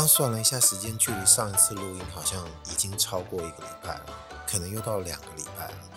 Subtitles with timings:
[0.00, 5.90] 刚算了一下时间，距离上一次录音好像已经超过一个礼拜了，可能又到两个礼拜了。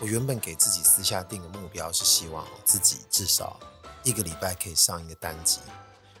[0.00, 3.60] 我原本给自己私下定的目标是希望自己至少
[4.02, 5.60] 一个礼拜可以上一个单集，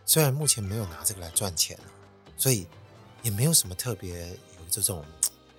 [0.06, 1.76] 虽然目前没有拿这个来赚钱，
[2.36, 2.68] 所以
[3.24, 5.04] 也没有什么特别有这种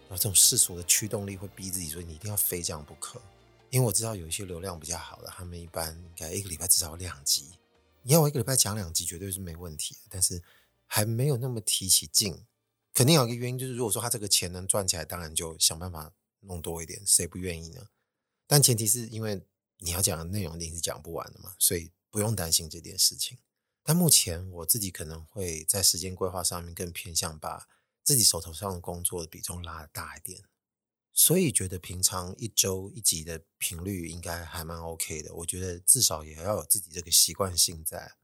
[0.10, 3.20] 有这种世俗的驱动力会逼自己说你一定要非这样不可。
[3.70, 7.60] 因为我知道有一些流量比较好的，他们一般应该一个礼拜至少两集。
[8.02, 10.42] 你要我一个礼拜讲两集，绝对是没问题的，但是。
[10.86, 12.46] 还没有那么提起劲，
[12.94, 17.90] 肯定有一个原因，就是如果说他这个钱能赚起来，当然就想办法弄多一点，谁不愿意呢？
[18.48, 19.46] 但前提是因为
[19.80, 23.40] 你要讲的内容一定是讲不完的嘛，所以不用担心这件事情。
[23.84, 27.68] 但目前我自己可能会在时间规划上面更偏向把
[28.04, 30.44] 自己手头上的工作的比重拉得大一点，
[31.12, 35.34] 所以觉得平常一周一集的频率应该还蛮 OK 的。
[35.36, 38.16] 我觉得至少也要有自己这个习惯性在。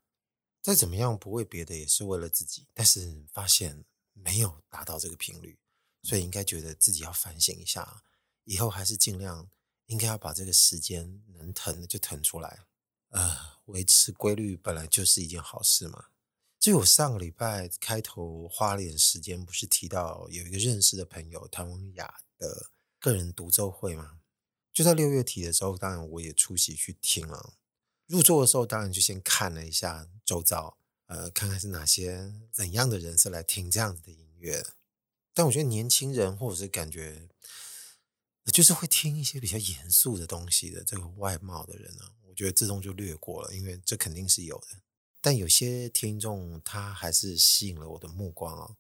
[0.62, 2.68] 再怎么样，不为别的，也是为了自己。
[2.74, 5.58] 但是发现没有达到这个频率，
[6.04, 8.04] 所以应该觉得自己要反省一下，
[8.44, 9.50] 以后还是尽量
[9.88, 12.60] 应该要把这个时间能腾的就腾出来。
[13.10, 16.06] 呃，维持规律本来就是一件好事嘛。
[16.60, 24.20] 就我上个礼拜开头花了点时间，不是提到有一个认识的朋友谭文雅的个人独奏会吗？
[24.72, 27.56] 就在六月底的时候，当然我也出席去听了。
[28.12, 34.62] 入座的时候，当然就先看了一下周遭，呃，看看是哪些怎样的人是来听这样子的音乐。
[35.34, 37.30] 但我觉得年轻人或者是感觉
[38.52, 44.82] 就是会听一些比较严肃的东西的这个外貌的人呢，我觉得自动就略过了，因为这肯定是有的。
[45.22, 48.76] 但有些听众他还是吸引了我的目光哦。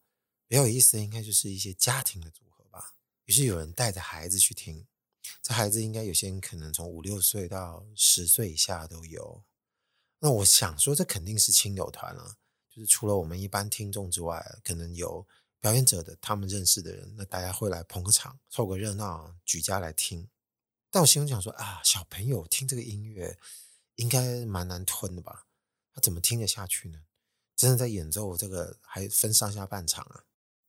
[0.45, 4.85] 比较有意思的应该就是一些家庭的组合吧，于是有人带着孩子去听。
[5.41, 9.43] 这孩子应该有些人可能从五六岁到十岁以下都有。
[10.19, 12.37] 那我想说，这肯定是亲友团了，
[12.69, 15.27] 就是除了我们一般听众之外，可能有
[15.59, 20.29] 表演者的他们认识的人，那大家会来捧个场，凑个热闹，举家来听。
[20.89, 23.37] 但我心里想说啊，小朋友听这个音乐
[23.95, 25.47] 应该蛮难吞的吧？
[25.93, 27.01] 他怎么听得下去呢？
[27.55, 30.25] 真的在演奏这个还分上下半场啊，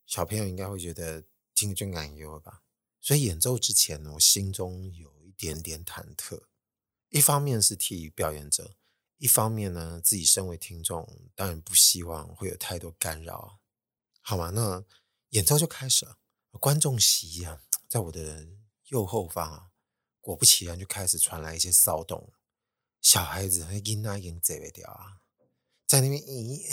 [0.06, 1.24] 小朋友应该会觉得
[1.54, 2.62] 听着就难忧了吧？
[3.02, 6.44] 所以演奏之前，我心中有一点点忐忑。
[7.08, 8.76] 一方面是替表演者，
[9.18, 13.58] 一方面呢，自己身为听众，当然不希望会有太多干扰。
[14.20, 14.84] 好嘛，那
[15.30, 16.18] 演奏就开始了。
[16.60, 18.46] 观众席啊，在我的
[18.84, 19.72] 右后方啊，
[20.20, 22.32] 果不其然就开始传来一些骚动。
[23.00, 25.22] 小孩子和囡仔已经这掉啊，
[25.88, 26.72] 在那边咦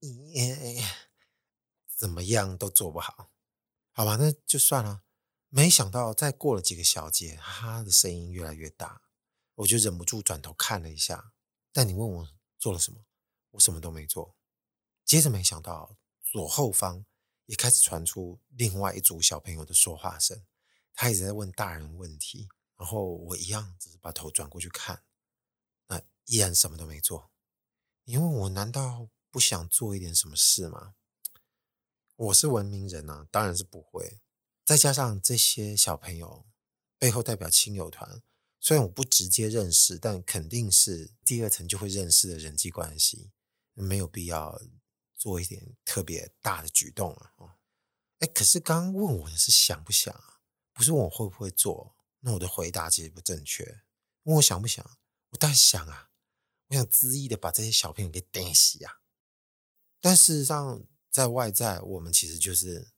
[0.00, 0.84] 咦，
[1.94, 3.30] 怎么样都做不好。
[3.92, 5.04] 好吧，那就算了。
[5.52, 9.02] 没想到，再过了几个小节，他的声音越来越大，
[9.56, 11.32] 我就忍不住转头看了一下。
[11.72, 13.04] 但你问我做了什么，
[13.50, 14.36] 我什么都没做。
[15.04, 17.04] 接着，没想到左后方
[17.46, 20.46] 也开始传出另外一组小朋友的说话声，
[20.94, 25.02] 他一直在问大人问题，然后我一样只是把头转过去看，
[25.88, 27.32] 那依然什么都没做。
[28.04, 30.94] 你问我难道不想做一点什么事吗？
[32.14, 34.20] 我是文明人啊，当然是不会。
[34.70, 36.46] 再加上这些小朋友
[36.96, 38.22] 背后代表亲友团，
[38.60, 43.32] 虽然我不直接认识，但肯定是第二层就会认识的人际关系，
[43.74, 44.62] 没有必要
[45.16, 47.56] 做一点特别大的举动啊。
[48.20, 50.38] 哎，可是刚刚问我的是想不想啊，
[50.72, 51.96] 不是问我会不会做。
[52.20, 53.82] 那我的回答其实不正确。
[54.22, 54.88] 问我想不想，
[55.30, 56.10] 我当然想啊，
[56.68, 59.00] 我想恣意的把这些小朋友给电死啊。
[60.00, 62.92] 但事实上，在外在我们其实就是。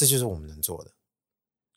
[0.00, 0.94] 这就是我们能做的。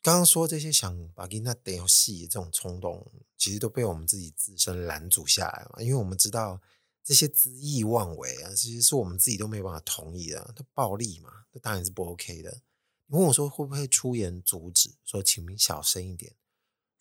[0.00, 5.84] 刚刚说这些想把给那电戏这种冲动，其实都被我们自己自身拦阻下来了。
[5.84, 6.58] 因为我们知道
[7.02, 10.54] 这些恣意妄为啊，其实是我们自己都没有办法同意的。
[10.56, 12.62] 它暴力嘛，那当然是不 OK 的。
[13.08, 14.94] 你问我说会不会出言阻止？
[15.04, 16.34] 说请您小声一点。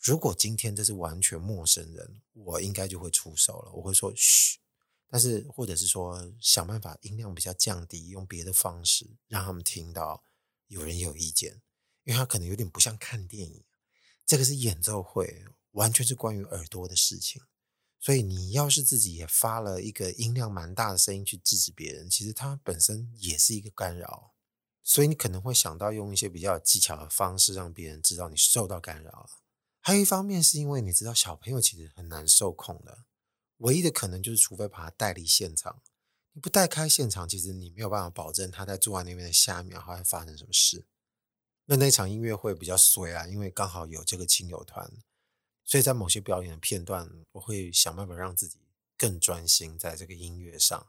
[0.01, 3.71] 如果今天这是完全陌生人，我应该就会出手了。
[3.75, 4.59] 我会说嘘。
[5.07, 10.21] 但是或者是说想办法音量比较降低，用别的方式让他们听到。
[10.73, 11.61] 有人有意见，
[12.03, 13.63] 因为他可能有点不像看电影，
[14.25, 17.43] 这个是演奏会，完全是关于耳朵的事情。
[17.99, 24.33] 所以你要是自己也发了一个音量蛮大的声音去制止别人，其实它本身也是一个干扰。
[24.81, 29.29] 所以你可能会想到用一些比较有技巧的方式让别人知道你受到干扰了。
[29.79, 33.05] 还有一方面是因为你知道小朋友其实很难受控的，
[33.57, 35.81] 唯一的可能就是除非把他带离现场。
[36.33, 40.85] 你不带开现场，其实你没有办法保证他在坐在那边的下一秒还会发生什么事。
[41.65, 44.91] 那那场音乐会比较衰啊，因为刚好有这个亲友团，
[45.63, 48.59] 所以在某些表演的片段，我会想办法让自己
[48.97, 50.87] 更专心在这个音乐上。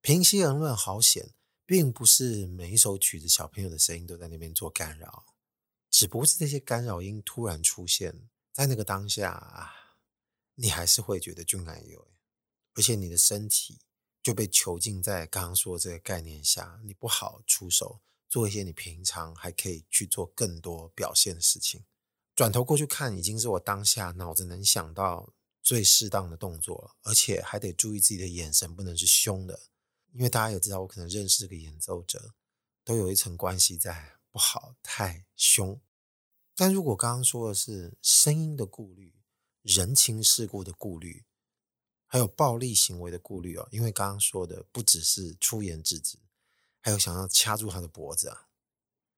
[0.00, 1.34] 平息而论，好险，
[1.64, 5.34] 并不是每一首曲子小朋友的声音都在那边做干扰，
[5.88, 9.72] 只不过是这些干扰音突然出现在那个当下，
[10.56, 12.08] 你还是会觉得就奶油，
[12.74, 13.78] 而且你的身体
[14.28, 21.86] 就被囚禁在刚刚说的这个概念下，你不好出手做一些你平常还可以去做更多表现的事情。
[22.34, 25.32] 转头过去看，已经是我当下脑子能想到
[25.62, 29.58] 最适当的动作了，而且还得注意自己的眼神不能是凶的。
[30.12, 32.34] 因为大家也知道，我可能认识这个演奏者，
[32.84, 35.80] 都有一层关系在，不好太凶。
[36.54, 39.14] 但如果刚刚说的是声音的顾虑、
[39.62, 41.24] 人情世故的顾虑，
[42.08, 46.18] 还有暴力行为的顾虑哦，因为刚刚说的不只是出言制止，
[46.80, 48.48] 还有想要掐住他的脖子啊。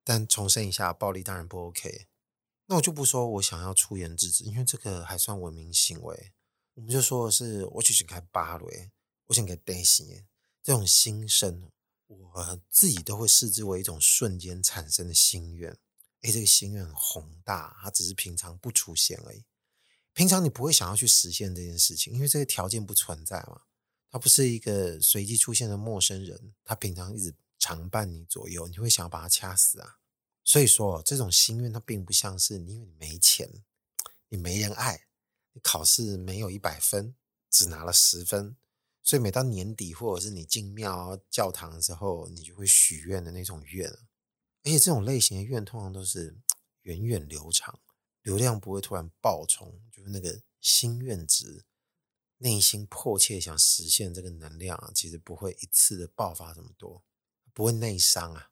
[0.02, 2.08] 但重申一下，暴力当然不 OK。
[2.66, 6.32] 那我就不说我想要出言制止，因为这个还算文明行为。
[6.74, 8.90] 我们就说的是，我只是开芭蕾，
[9.26, 10.26] 我想给担心。
[10.62, 11.70] 这种心声，
[12.06, 15.78] 我自己都会视之为一种瞬间产生的心愿。
[16.22, 19.44] 诶，这个心愿很宏大，它只是平常不出现而已。
[20.12, 23.62] 平常你不会想要去实现这件事情，因为这个条件不存在嘛。
[24.10, 29.98] 它不是一个随机出现的陌生人，他平常一直常伴你左右，你会想要把他掐死啊？
[30.42, 33.62] 所以说，这种心愿它并不像是因为你没钱，
[34.28, 35.06] 你没人爱，
[35.52, 37.14] 你考试没有一百分，
[37.48, 38.56] 只拿了十分。
[39.02, 46.36] 所以每到年底，或者是你进庙教堂之后，你就会许愿的那种愿，而且这种类型的愿通常都是
[46.82, 47.78] 源远流长，
[48.22, 51.64] 流量不会突然爆冲，就是那个心愿值，
[52.38, 57.04] 内心迫切想实现这个能量啊，其实不会一次的爆发这么多，
[57.52, 58.50] 不会内伤啊。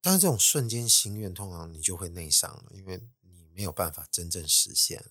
[0.00, 5.10] 但是这种瞬间心愿，通常你就会内伤了，因为你没有办法真正实现。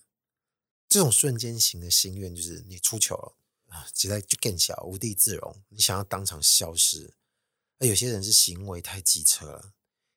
[0.88, 3.36] 这种瞬间型的心愿，就是你出糗了。
[3.66, 5.64] 啊，实在就更小，无地自容。
[5.70, 7.16] 你想要当场消失，
[7.78, 9.74] 而有些人是行为太机车了，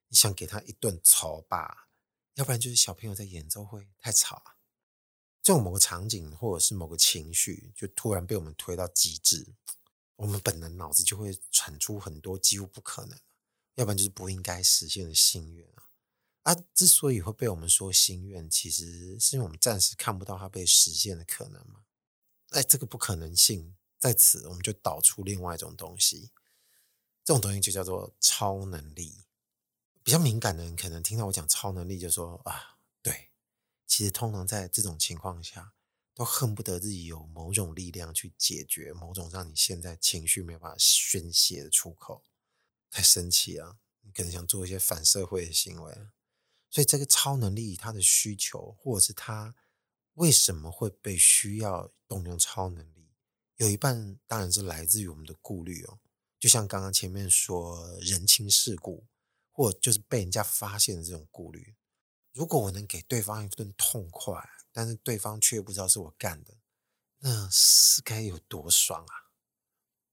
[0.07, 1.88] 你想给他一顿操吧，
[2.35, 4.55] 要不然就是小朋友在演奏会太吵啊。
[5.41, 9.55] 这种某个场景或者是某个情绪，就突然被我们推到极致，
[10.17, 13.17] 我们本能脑子就会产出很多几乎不可能，
[13.75, 15.89] 要不然就是不应该实现的心愿啊。
[16.43, 21.83] 啊，之所以会被我们说心愿，其实是因为我们暂时看不到它被实现的可能嘛。
[22.49, 26.31] 哎，这个不可能性在此，我们就导出另外一种东西，
[27.23, 29.25] 这种东西就叫做超能力。
[30.09, 33.29] 比较敏感的人可能听到我讲超能力，就说啊，对，
[33.85, 35.73] 其实通常在这种情况下，
[36.15, 42.23] 都恨不得自己有某种力量去解决某种让你现在情绪没办法宣泄的出口。
[42.89, 45.93] 太生气啊，你可能想做一些反社会的行为，
[46.71, 49.53] 所以这个超能力它的需求，或者是它。
[50.15, 53.11] 为什么会被需要动用超能力？
[53.57, 55.99] 有一半当然是来自于我们的顾虑哦，
[56.39, 59.05] 就像刚刚前面说人情世故，
[59.59, 61.75] 或就是被人家发现的这种顾虑。
[62.31, 64.41] 如果我能给对方一顿痛快，
[64.71, 66.55] 但是对方却不知道是我干的，
[67.17, 69.35] 那是该有多爽啊！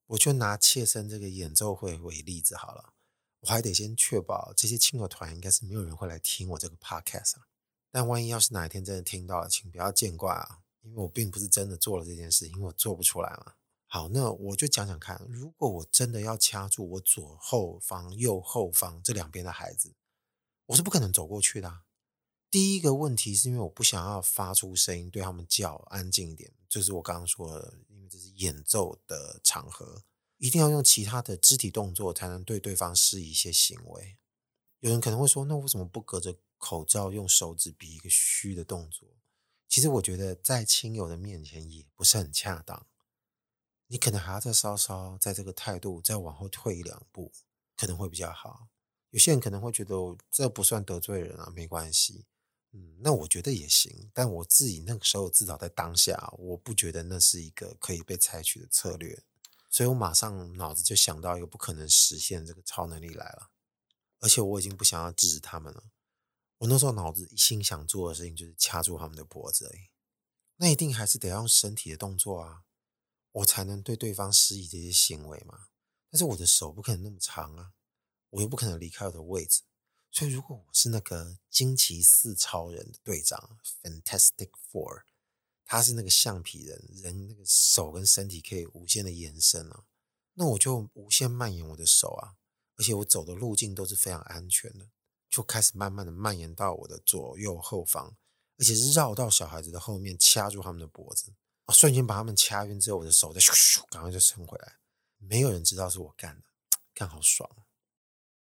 [0.06, 2.94] 我就拿切身这个演奏会为例子好了，
[3.38, 7.46] 我还得先确保这些亲友团应该是没有人会来听我这个 podcast 啊。
[7.92, 13.54] 但万一要是哪一天真的听到了，请不要见怪啊，因为我并不是真的做了这件事，因为我做不出来嘛。
[13.88, 19.94] 好，那我就讲讲看，如果我真的要掐住我左后方、右后方这两边的孩子，
[20.66, 21.82] 我是不可能走过去的。
[22.50, 30.02] 第一个问题是因为我不想要发出声音对他们叫安静一点，就是我刚刚说的，因为这是演奏的场合，
[30.38, 34.16] 一定要用其他的肢体动作才能对对方施一些行为。
[34.80, 39.08] 有人可能会说，那为什么不隔着口罩用手指比一个嘘的动作？
[39.68, 42.86] 其实我觉得在亲友的面前也不是很恰当。
[43.88, 47.32] 你可能还要再稍稍在这个态度再往后退一两步，
[47.76, 48.68] 可能会比较好。
[49.10, 49.94] 有些人可能会觉得
[50.30, 52.26] 这不算得罪人啊，没关系。
[52.72, 54.10] 嗯，那我觉得也行。
[54.12, 59.22] 但我自己那个时候至少在当下，我不觉得那是一个可以被采取的策略，
[59.70, 63.50] 所以我马上脑子就想到一个不可能实现这个超能力来了。
[64.18, 65.84] 而且我已经不想要制止他们了。
[66.58, 69.88] 我那时候脑子一心想做的事情就是掐住他们的脖子而已。
[70.56, 72.64] 那一定还是得要用身体的动作啊，
[73.36, 75.66] 我才能对对方施以这些行为嘛。
[76.10, 77.72] 但是我的手不可能那么长啊，
[78.30, 79.62] 我又不可能离开我的位置。
[80.10, 85.02] 所以如果我是那个惊奇四超人的队长 （Fantastic Four），
[85.66, 89.84] 他是那个橡皮人，人那个手跟身体可以无限的延伸啊，
[90.34, 92.36] 那我就无限蔓延我的手啊。
[92.76, 94.88] 而且我走的路径都是非常安全的，
[95.28, 98.16] 就开始慢慢的蔓延到我的左右后方，
[98.58, 101.34] 而且是绕到小孩子的后面，掐住他们的脖子，
[101.66, 104.78] 啊，瞬间把他们掐晕之后，我的手在咻咻，赶快就伸回来，
[105.18, 106.44] 没有人知道是我干的，
[106.94, 107.49] 干好爽。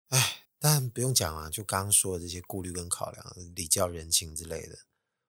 [0.09, 4.79] 哎，但不用讲啊，就刚刚说的这些顾虑跟考量，礼教人情之类的，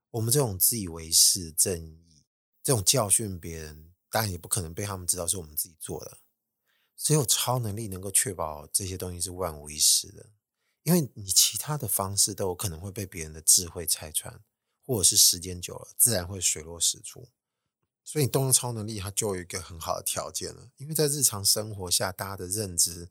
[0.10, 2.24] 我们这种自以为是正义，
[2.64, 6.18] 这种教训别人，当然也不可能被他们知道是我们自己做的。
[6.96, 10.30] 只有超能力能够确保这些东西是万无一失的，
[10.84, 14.42] 因为你其他的方式都有可能会被别人的智慧拆穿，
[14.86, 17.28] 或者是时间久了，自然会水落石出。
[18.04, 23.10] 所以你动用超能力，它就有一个很好的条件了，因为在日常生活下，大家的认知，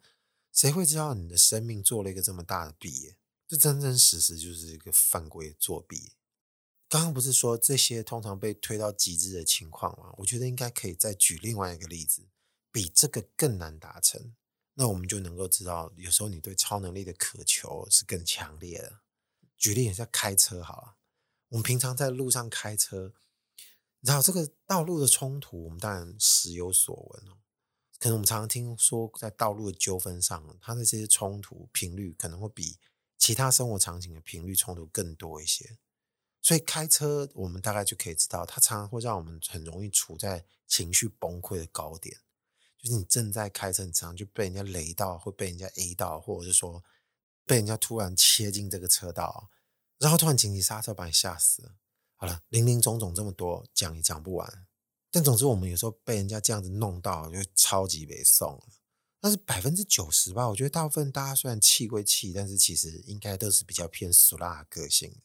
[0.53, 3.15] 谁会知道你的生命做了一个这么大的弊？
[3.47, 6.13] 这真真实实就是一个犯规作弊。
[6.89, 10.13] 刚刚不是说这些通常被推到极致的情况吗？
[10.19, 12.29] 我觉得应该可以再举另外一个例子。
[12.73, 14.37] 比这个更难达成，
[14.75, 19.01] 那我们就能够知道，有时候你对超能力的渴求是更强烈的。
[19.57, 20.97] 举例一下，开车好了，
[21.49, 23.13] 我们平常在路上开车，
[24.01, 27.39] 你知道这个道路的冲突，我们当然时有所闻哦。
[27.99, 32.79] 可能我们常常听说，在道路的纠纷上，它的这些冲突频率可能会比
[33.19, 35.79] 其他生活场景的频率冲突更多一些。
[36.41, 42.17] 所以开车，我们大概就可以知道，它常常会让我们很容易处在情绪崩溃的高点。
[42.79, 46.83] 就是你正在开车，你常常就被人家雷到，会被人家 A 到，或者是说
[47.45, 49.51] 被人家突然切进这个车道，
[49.99, 51.73] 然后突然紧急刹车，把你吓死。
[52.21, 54.67] 好了，林林总总这么多讲也讲不完，
[55.11, 58.63] 但总之我们有时候被人家这样子弄到，就超级没送。
[59.23, 65.17] 但是百分之九十吧，我觉得大部分大家虽然气归气，但是其实应该都是比较偏俗辣的个性。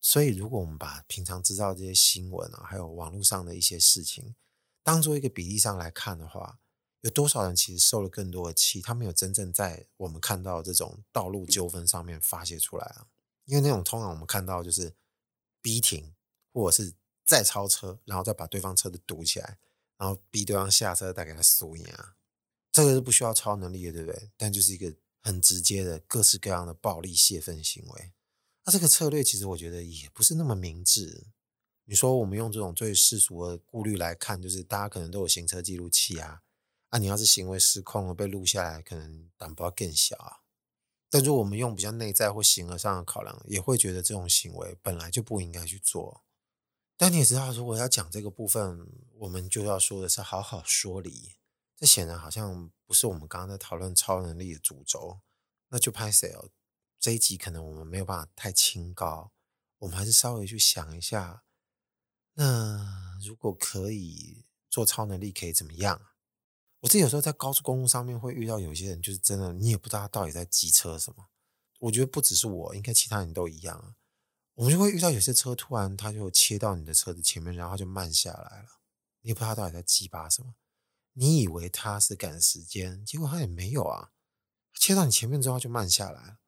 [0.00, 4.36] 所以如果我们把平常知道这些新闻啊，还有网络上的一些事情，
[4.84, 6.60] 当做一个比例上来看的话，
[7.00, 8.80] 有多少人其实受了更多的气？
[8.80, 13.08] 他没有真正在我们看到这种道路纠纷上面发泄出来啊。
[13.46, 14.94] 因为那种通常我们看到就是
[15.60, 16.15] 逼停，
[16.56, 16.94] 或者是
[17.26, 19.58] 再超车，然后再把对方车子堵起来，
[19.98, 22.16] 然后逼对方下车，再给他输赢啊。
[22.72, 24.30] 这个是不需要超能力的，对不对？
[24.38, 28.12] 但就是一个很直接的各式各样的暴力泄愤行为。
[28.64, 31.26] 那这个策略其实我觉得也不是那么明智。
[31.84, 36.40] 你说我们用这种最世俗的顾虑来看，就是大家可能都有行车记录器啊。
[36.88, 40.40] 啊，你要是行为失控了被录下来，可能胆包更小啊。
[41.10, 46.24] 但如果我们用比较内在或形而上的考量，也会觉得这种行为本来就不应该去做。
[46.96, 48.86] 但你也知道，如果要讲这个部分，
[49.18, 51.36] 我们就要说的是好好说理。
[51.76, 55.20] 这显然好像不是我们刚刚在讨论超能力的主轴，
[55.68, 56.48] 那就拍谁哦？
[56.98, 59.30] 这一集可能我们没有办法太清高，
[59.80, 61.42] 我们还是稍微去想一下，
[62.32, 66.00] 那如果可以做超能力，可以怎么样？
[66.80, 71.28] 我自己有时候在高速公路上面会遇到有些人，就是真的，你也不知道他到底在机车什么。
[71.80, 73.96] 我觉得不只是我，应该其他人都一样啊。
[74.56, 78.80] 我们就会遇到有些车突然他就切到你的车子前面，然后就慢下来了。
[79.20, 80.54] 你也不知道他到底在鸡巴什么。
[81.12, 84.12] 你以为他是赶时间，结果他也没有啊。
[84.74, 86.38] 切到你前面之后就慢下来了，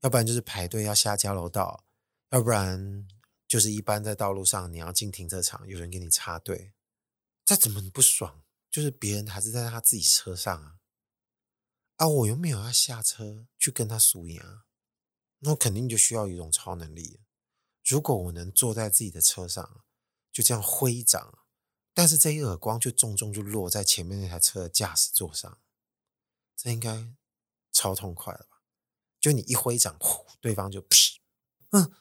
[0.00, 1.86] 要不然就是排队要下交流道，
[2.30, 3.06] 要不然
[3.48, 6.72] 就是一般在道路上你要进停车场，有人给你插队，
[7.44, 8.42] 再怎么不爽？
[8.70, 10.78] 就是别人还是在他自己车上啊，
[11.96, 14.66] 啊，我又没有要下车去跟他输赢啊，
[15.40, 17.20] 那我肯定就需要一种超能力。
[17.90, 19.82] 如果我能坐在自己的车上，
[20.30, 21.40] 就这样挥掌，
[21.92, 25.58] 但是这一耳光就重重就落在前面那台车的驾驶座上，
[26.56, 27.12] 这应该
[27.72, 28.62] 超痛快了吧？
[29.18, 31.16] 就你一挥掌，呼，对方就噗，
[31.70, 31.92] 嗯，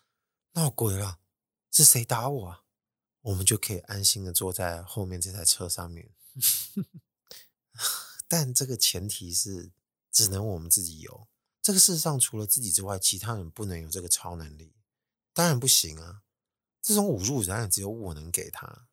[0.52, 1.20] 闹鬼了，
[1.72, 2.66] 是谁打我啊？
[3.22, 6.14] 我们就可以安心的坐在后面这台车上面。
[8.28, 9.72] 但这个前提是，
[10.12, 11.28] 只能我们自己有。
[11.64, 14.76] 这个世上除了自己之外，其他人不能有这个超能力。
[15.40, 16.24] 当然不行啊！
[16.82, 18.90] 这种侮辱，当然只有我能给他，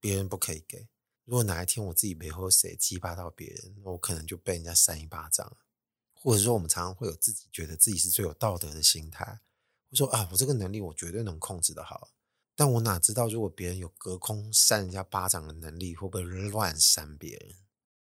[0.00, 0.88] 别人不可以给。
[1.26, 5.58] 如果哪一天我自己背后谁激巴到别人，我可能就被人家扇一巴掌。
[6.14, 9.42] 或者说，我们常常会有自己觉得自己是最有道德的心态，
[9.90, 12.12] 我说啊，我这个能力我绝对能控制得好。
[12.56, 17.56] 但我哪知道，如果别人有隔空扇人家巴掌的能力，会不会乱扇别人？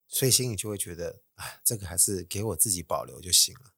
[0.08, 3.74] 所以心里就会觉得，哎，这个还是给我自己保留就行了。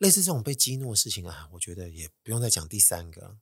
[0.00, 3.38] 类似这种被激怒的事情啊，我觉得也不用再讲第三个，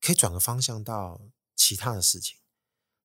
[0.00, 1.20] 可以转个方向到
[1.54, 2.38] 其他的事情。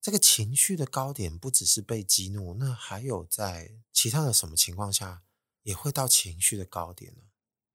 [0.01, 5.23] 这个情绪的高点不只是被激怒，那还有在其他的什么情况下
[5.63, 7.23] 也会到情绪的高点呢？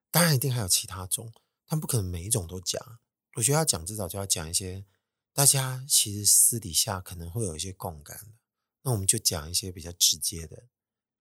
[0.09, 1.31] 当然一定还有其他种，
[1.67, 2.99] 但不可能每一种都讲。
[3.35, 4.85] 我觉得要讲，至少就要讲一些。
[5.31, 8.33] 大家其实私底下可能会有一些共感的，
[8.81, 10.67] 那我们就讲一些比较直接的，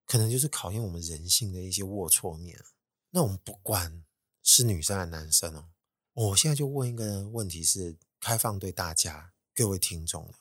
[0.07, 2.65] 可能就是考验我们人性的一些龌龊面。
[3.11, 4.05] 那我们不管
[4.43, 5.69] 是女生还是男生哦，
[6.13, 10.35] 我现在就问一个问题是开放对大家各位听众的，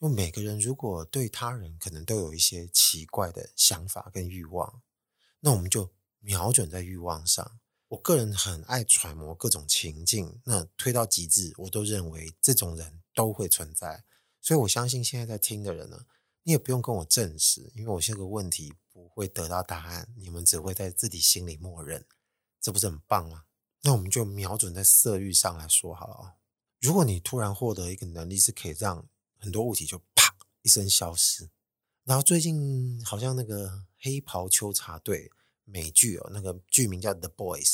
[0.00, 4.82] 就每个人如果对他人可能都有一些奇怪的想法跟欲望，
[5.40, 7.60] 那我们就瞄准在欲望上。
[7.88, 14.04] 我个人很爱揣摩各种情境，那推到极致，我都认为这种人都会存在。
[14.40, 16.06] 所以我相信现在在听的人呢，
[16.44, 22.04] 你也不用跟我证实，因为我这个问题不会得到答案，你们只会在自己心里默认，
[22.60, 23.44] 这不是很棒吗？
[23.82, 26.34] 那我们就瞄准在色欲上来说好了啊。
[26.80, 31.50] 如果你突然获得一个能力，是可以让很多物体就啪一声消失。
[32.04, 35.30] 然后最近好像那个黑袍纠察队
[35.64, 37.66] 美剧哦，那个剧名叫《The Boys》，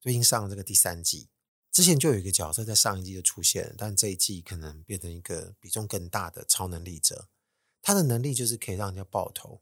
[0.00, 1.28] 最近上了这个第三季。
[1.70, 7.28] 之前就有一个角色在上一季就出现，但这一季可能变成一个比重更大的超能力者。
[7.82, 9.60] 他的能力就是可以让人家爆头，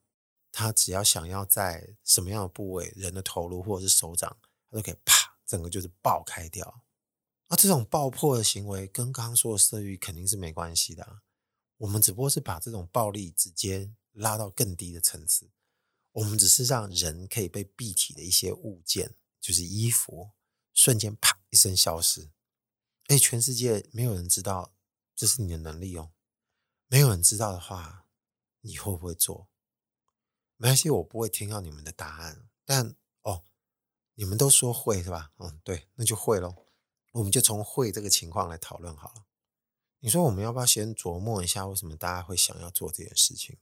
[0.53, 4.37] 他只要想要在什么样的部位，人的头颅或者是手掌，
[4.71, 6.85] 他都可以啪，整个就是爆开掉。
[7.49, 11.23] 啊这种爆破的行为跟刚刚说的色欲肯定是没关系的。
[11.79, 15.51] 我们只不过是把这种暴力直接拉到更低的层次。
[16.13, 20.31] 我们只是让人可以被蔽体的一些物件，就是衣服。
[20.75, 22.31] 瞬间啪一声消失，
[23.09, 24.73] 哎，全世界没有人知道
[25.15, 26.13] 这是你的能力哦。
[26.89, 28.07] 没有人知道的话，
[28.63, 29.51] 你会不会做？
[30.63, 32.49] 没关系，我不会听到你们的答案。
[32.65, 33.43] 但哦，
[34.15, 35.33] 你们都说会是吧？
[35.39, 36.55] 嗯，对，那就会喽。
[37.15, 39.27] 我们就从会这个情况来讨论好了。
[39.99, 43.59] 你说我们要不要先琢磨一下，为什么大家会想要做这件事情？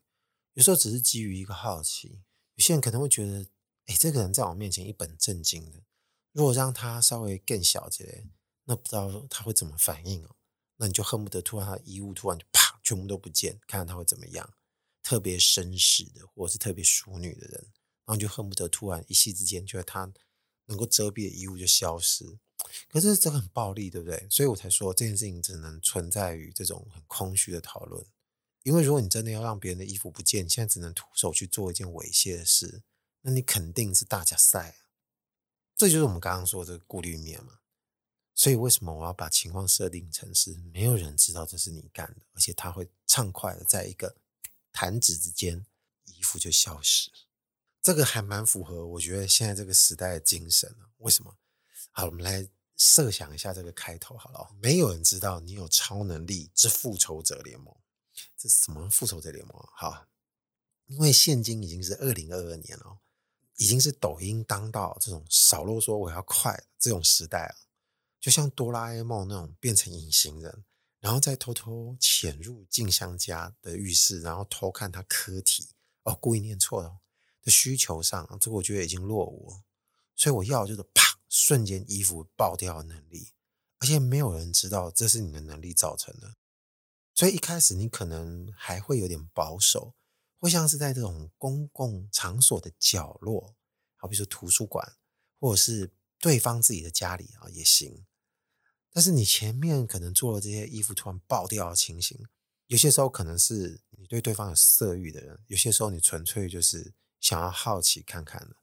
[0.53, 2.21] 有时候只是基于一个好奇。
[2.57, 3.47] 有些人可能会觉得，
[3.87, 5.83] 哎，这个人在我面前一本正经的。
[6.33, 8.27] 如果让他稍微更小一些，
[8.65, 10.37] 那不知道他会怎么反应哦。
[10.77, 14.53] 那你就恨不得突然他的衣物突然就啪，全部都不见，看看他会怎么样。
[15.03, 17.61] 特别绅士的，或者是特别淑女的人，
[18.05, 20.13] 然后就恨不得突然一夕之间，觉得他
[20.67, 22.39] 能够遮蔽的衣物就消失。
[22.89, 24.27] 可是这个很暴力，对不对？
[24.31, 28.05] 所以我才说这件事情只能存在于这种很空虚的讨论。
[28.63, 32.83] 因为如果你真的要让别人的衣服不见，你现在只能徒手去做一件猥亵的事，
[33.23, 34.77] 那你肯定是大假赛。
[35.75, 37.61] 这就是我们刚刚说的这个顾虑面嘛，
[38.35, 44.15] 所以为什么我要把情况设定成是没有人知道这是你干的，而且他会畅快的在一个
[44.73, 45.65] 弹指之间，
[46.05, 47.11] 衣服就消失。
[47.83, 50.75] 这个还蛮符合我觉得现在这个时代的精神。
[50.99, 51.37] 为什么？
[51.93, 57.75] 好，我们来设想一下这个开头好了，没有人知道你有超能力之复仇者联盟，
[58.37, 59.69] 这是什么复仇者联盟？
[59.75, 60.07] 好，
[60.87, 62.99] 因为现今已经是二零二二年了。
[63.57, 67.57] 已经是抖音当道这种少啰嗦我要快这种时代了，
[68.19, 70.65] 就像哆啦 A 梦那种变成隐形人，
[71.01, 75.71] 然后再偷偷潜入静香家的浴室，然后偷看他科体
[76.05, 77.01] 哦，故意念错了
[77.43, 79.63] 的需求上，这个我觉得已经落伍了。
[80.15, 83.33] 所以我要就是啪，瞬间衣服爆掉的能力，
[83.79, 86.37] 而且没有人知道这是你的能力造成的。
[87.15, 89.95] 所以一开始你可能还会有点保守。
[90.39, 93.55] 会像是在这种公共场所的角落，
[93.97, 94.97] 好比说图书馆，
[95.39, 98.07] 或者是对方自己的家里啊也行。
[98.93, 102.27] 但是你前面可能做了这些衣服突然爆掉的情形，
[102.67, 108.57] 有些时候可能是你对对方有色欲的人，有些时候你纯粹就是想要好奇看看的。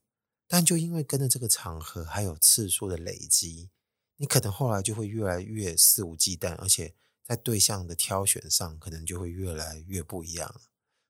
[0.48, 3.70] 但就因为跟着这个场合还有次数的累积，
[4.18, 10.62] 你可能后来就会越来越肆无忌惮，而且在对象的挑选上可能就会越来越不一样。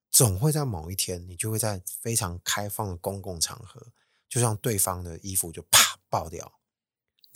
[0.09, 3.93] 总会在某一天，你就会在非常开放的公共场合，
[4.27, 6.59] 就让对方的衣服就啪爆掉。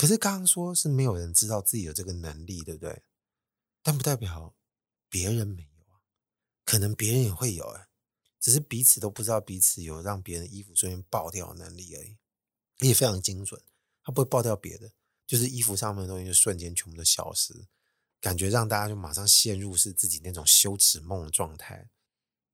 [0.01, 3.03] 可是刚刚说是没有人知道自己有这个能力，对不对？
[3.83, 4.55] 但不代表
[5.07, 6.01] 别人没有啊，
[6.65, 7.87] 可能别人也会有哎，
[8.39, 12.17] 只是彼此都不知道彼此有让别人衣服瞬间爆掉的能力而已，
[12.79, 13.61] 而且非常精准，
[14.01, 14.91] 它不会爆掉别的，
[15.27, 17.67] 就是衣服上面的东西就瞬间全部都消失，
[18.19, 21.91] 感觉让大家就马上陷入是自己那种羞耻梦的状态。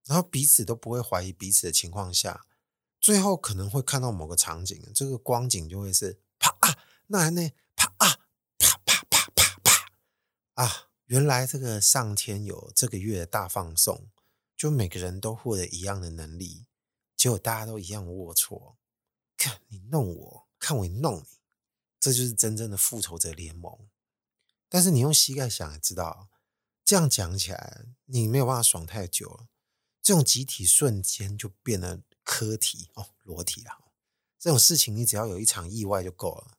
[0.04, 2.46] 然后彼此都不会怀疑彼此的情况下，
[3.00, 9.92] 最后可能会看到某个场景，这个光景就会是啪啊，那那啪啊，啪啪啪啪啪
[10.56, 10.90] 啊！
[11.06, 14.10] 原来这个上天有这个月的大放送，
[14.58, 16.66] 就每个人都获得一样的能力，
[17.16, 18.76] 结果大家都一样龌龊，
[19.38, 21.40] 看你弄我，看我弄你，
[21.98, 23.88] 这就是真正的复仇者联盟。
[24.68, 26.30] 但是你用膝盖想也知道，
[26.84, 29.48] 这样讲起来，你没有办法爽太久了。
[30.02, 33.86] 这种集体瞬间就变得科体哦，裸体了。
[34.38, 36.57] 这种事情你只要有一场意外就够了。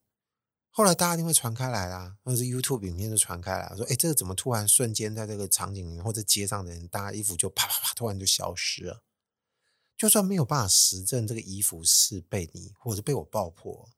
[0.79, 9.03] 后来大家一定会传开来啦，或者是 YouTube 影片就传开来，说：“哎，这个怎么突然瞬间在这个场景里面或者街上的人，大家衣服就啪啪啪突然就消失了。”
[9.99, 13.91] 就算没有办法实证这个衣服是被你或者被我爆破，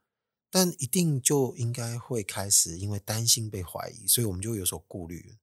[0.50, 5.36] 但一定就应该会开始因为担心被怀疑，所以我们就有所顾虑。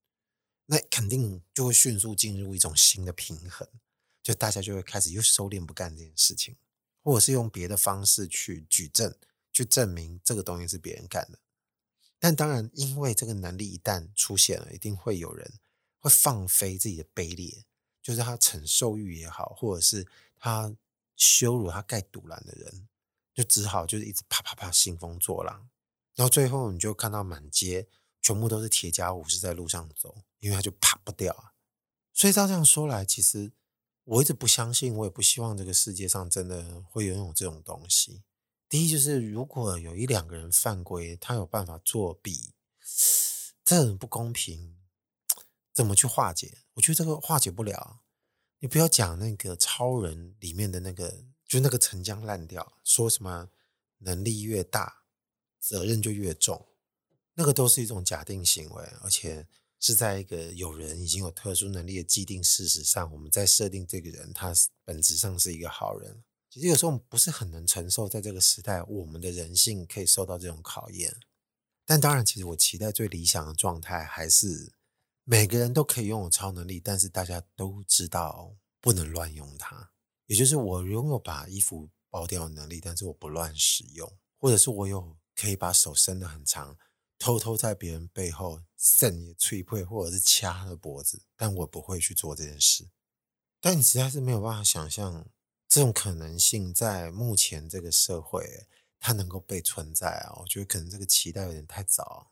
[0.65, 3.69] 那肯定就会迅速进入一种新的平衡，
[4.23, 6.55] 就大家就会开始又收敛不干这件事情，
[7.03, 9.13] 或者是用别的方式去举证，
[9.57, 11.39] 去证明这个东西是别人干的。
[12.19, 15.51] 但当然，因为这个能力一旦出现了，一定会有人
[15.97, 17.65] 会放飞自己的卑劣，
[18.01, 20.75] 就是他承受欲也好，或者是他
[21.15, 22.87] 羞辱他盖赌篮的人，
[23.33, 25.67] 就只好就是一直啪啪啪兴风作浪。
[26.13, 27.87] 然后最后你就看到满街
[28.21, 31.53] 全部都是铁甲武士在路上走，因为他就跑不掉啊。
[32.13, 33.51] 所以照这样说来，其实
[34.03, 38.23] 我一直不相信，我也不希望这个世界上真的会拥有这种东西。
[38.69, 42.53] 第一就是，如果有一两个人犯规，他有办法作弊，
[43.63, 44.77] 这很不公平，
[45.73, 46.59] 怎么去化解？
[46.73, 48.01] 我觉得这个化解不了。
[48.59, 53.49] 你不要讲那个超人里面的那个，就那个陈腔滥调，说什么
[53.99, 55.03] 能力越大。
[55.59, 56.65] 责任就越重，
[57.33, 59.45] 那个都是一种假定行为，而且
[59.81, 64.53] 是在一个有人已经有特殊能力的既定事实上，我们在设定这个人他
[64.85, 66.23] 本质上是一个好人。
[66.49, 71.15] 其实有时候我们不是很能承受，在这个时代，我们的人性可以受到这种考验。
[71.85, 74.73] 但当然，其实我期待最理想的状态还是
[75.23, 79.91] 每个人都可以拥有超能力，但是大家都知道不能乱用它。
[80.25, 85.17] 也就是我拥有把衣服爆掉的能力，但是我不乱使用，或者是我有。
[85.39, 86.75] 可以把手伸得很长，
[87.19, 92.89] 偷偷在别人背后扇你的脆背，或者是掐他的脖子，但我不会去做这件事。
[93.61, 95.29] 但你实在是没有办法想象
[95.77, 98.65] 这种可能性在目前这个社会
[98.99, 100.33] 它能够被存在啊！
[100.39, 102.31] 我觉得可能这个期待有点太早，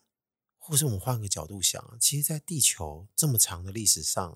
[0.57, 4.35] 或是我们换个角度想，其实，在地球这么长的历史上，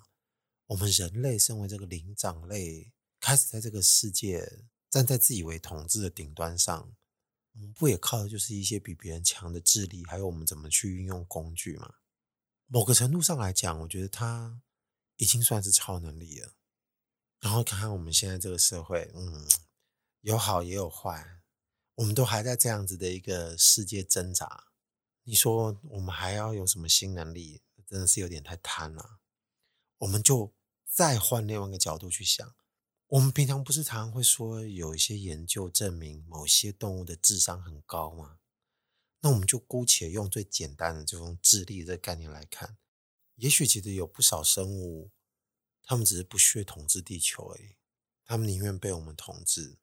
[0.67, 6.95] 我们人类身为这个灵长类，开始在这个世界站在自以为统治的顶端上。
[7.54, 11.95] 我们不也靠的就是一些比别人强的智力，还有我们怎么去运用工具吗？
[12.67, 14.62] 某个程度上来讲，我觉得它
[15.15, 16.54] 已经算是超能力了。
[17.39, 19.47] 然后看看我们现在这个社会，嗯，
[20.21, 21.41] 有好也有坏，
[21.95, 24.65] 我们都还在这样子的一个世界挣扎。
[25.23, 27.62] 你说我们还要有什么新能力？
[27.88, 29.19] 真的是有点太贪了。
[29.97, 30.54] 我们就
[30.86, 32.56] 再换另外一个角度去想。
[33.08, 38.38] 我们平常不是常常会说有一些研究证明某些动物的智商很高吗？
[39.21, 42.78] 那我们就姑且用最简单的这种智力的概念来看，
[43.36, 45.10] 也许其实有不少生物，
[45.89, 47.75] 他们只是不屑统治地球而已，
[48.23, 49.80] 他们宁愿被我们统治，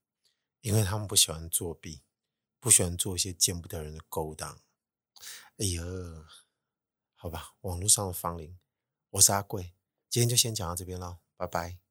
[0.60, 2.04] 因为他们不喜欢作弊，
[2.60, 4.62] 不喜欢做一些见不得人的勾当。
[5.56, 5.82] 哎呀，
[7.16, 8.56] 好吧，网络上的芳龄，
[9.10, 9.74] 我是阿贵，
[10.08, 11.85] 今天就先讲到这边喽，拜拜。